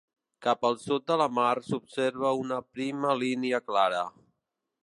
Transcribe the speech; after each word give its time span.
Cap 0.45 0.63
al 0.69 0.77
sud 0.83 1.05
de 1.11 1.17
la 1.23 1.27
mar 1.39 1.51
s'observa 1.67 2.33
una 2.45 2.59
prima 2.79 3.15
línia 3.25 3.65
clara. 3.71 4.05